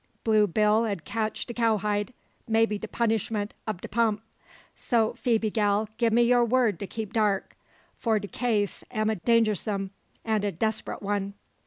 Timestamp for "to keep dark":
6.79-7.55